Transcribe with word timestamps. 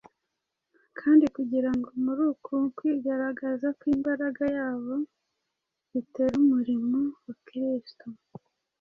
kandi 0.99 1.25
kugira 1.35 1.69
ngo 1.77 1.87
muri 2.03 2.21
uku 2.31 2.53
kwigaragaza 2.77 3.67
kw’imbaraga 3.79 4.43
yayo 4.57 4.95
bitere 5.91 6.33
umurimo 6.43 6.99
wa 7.23 7.33
Kristo 7.45 8.05